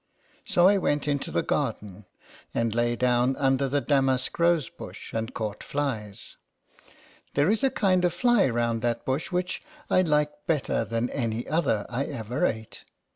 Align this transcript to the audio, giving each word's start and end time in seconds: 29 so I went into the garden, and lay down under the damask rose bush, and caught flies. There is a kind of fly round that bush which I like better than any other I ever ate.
29 0.45 0.45
so 0.51 0.67
I 0.67 0.77
went 0.79 1.07
into 1.07 1.29
the 1.29 1.43
garden, 1.43 2.07
and 2.55 2.73
lay 2.73 2.95
down 2.95 3.35
under 3.35 3.69
the 3.69 3.81
damask 3.81 4.39
rose 4.39 4.67
bush, 4.67 5.13
and 5.13 5.31
caught 5.35 5.63
flies. 5.63 6.37
There 7.35 7.51
is 7.51 7.63
a 7.63 7.69
kind 7.69 8.03
of 8.03 8.11
fly 8.11 8.49
round 8.49 8.81
that 8.81 9.05
bush 9.05 9.31
which 9.31 9.61
I 9.91 10.01
like 10.01 10.31
better 10.47 10.83
than 10.85 11.11
any 11.11 11.47
other 11.47 11.85
I 11.87 12.05
ever 12.05 12.43
ate. 12.47 12.83